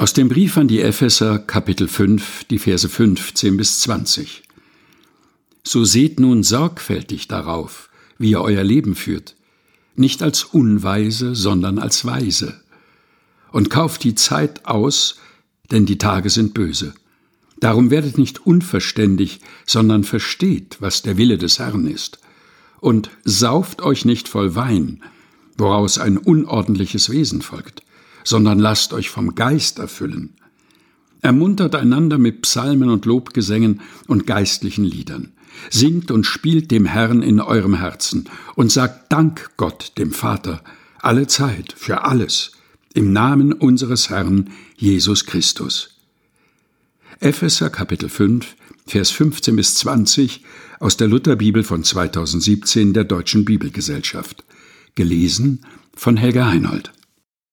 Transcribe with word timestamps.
Aus 0.00 0.14
dem 0.14 0.30
Brief 0.30 0.56
an 0.56 0.66
die 0.66 0.80
Epheser 0.80 1.38
Kapitel 1.38 1.86
5, 1.86 2.44
die 2.44 2.58
Verse 2.58 2.88
15 2.88 3.58
bis 3.58 3.80
20. 3.80 4.44
So 5.62 5.84
seht 5.84 6.18
nun 6.18 6.42
sorgfältig 6.42 7.28
darauf, 7.28 7.90
wie 8.16 8.30
ihr 8.30 8.40
euer 8.40 8.64
Leben 8.64 8.94
führt, 8.94 9.36
nicht 9.96 10.22
als 10.22 10.42
Unweise, 10.44 11.34
sondern 11.34 11.78
als 11.78 12.06
Weise. 12.06 12.62
Und 13.52 13.68
kauft 13.68 14.02
die 14.02 14.14
Zeit 14.14 14.64
aus, 14.64 15.18
denn 15.70 15.84
die 15.84 15.98
Tage 15.98 16.30
sind 16.30 16.54
böse. 16.54 16.94
Darum 17.58 17.90
werdet 17.90 18.16
nicht 18.16 18.46
unverständig, 18.46 19.40
sondern 19.66 20.04
versteht, 20.04 20.78
was 20.80 21.02
der 21.02 21.18
Wille 21.18 21.36
des 21.36 21.58
Herrn 21.58 21.86
ist. 21.86 22.20
Und 22.80 23.10
sauft 23.24 23.82
euch 23.82 24.06
nicht 24.06 24.28
voll 24.28 24.54
Wein, 24.54 25.02
woraus 25.58 25.98
ein 25.98 26.16
unordentliches 26.16 27.10
Wesen 27.10 27.42
folgt 27.42 27.82
sondern 28.24 28.58
lasst 28.58 28.92
euch 28.92 29.10
vom 29.10 29.34
Geist 29.34 29.78
erfüllen. 29.78 30.34
Ermuntert 31.22 31.74
einander 31.74 32.18
mit 32.18 32.42
Psalmen 32.42 32.88
und 32.88 33.04
Lobgesängen 33.04 33.80
und 34.06 34.26
geistlichen 34.26 34.84
Liedern. 34.84 35.32
Singt 35.68 36.10
und 36.10 36.24
spielt 36.24 36.70
dem 36.70 36.86
Herrn 36.86 37.22
in 37.22 37.40
eurem 37.40 37.74
Herzen 37.74 38.28
und 38.54 38.72
sagt 38.72 39.12
Dank 39.12 39.50
Gott, 39.56 39.92
dem 39.98 40.12
Vater, 40.12 40.62
alle 41.00 41.26
Zeit, 41.26 41.74
für 41.76 42.04
alles, 42.04 42.52
im 42.94 43.12
Namen 43.12 43.52
unseres 43.52 44.08
Herrn 44.10 44.50
Jesus 44.76 45.26
Christus. 45.26 45.96
Epheser 47.20 47.68
Kapitel 47.68 48.08
5, 48.08 48.56
Vers 48.86 49.10
15 49.10 49.54
bis 49.54 49.74
20 49.76 50.42
aus 50.80 50.96
der 50.96 51.08
Lutherbibel 51.08 51.62
von 51.62 51.84
2017 51.84 52.94
der 52.94 53.04
Deutschen 53.04 53.44
Bibelgesellschaft. 53.44 54.42
Gelesen 54.94 55.60
von 55.94 56.16
Helga 56.16 56.48
Heinold. 56.48 56.92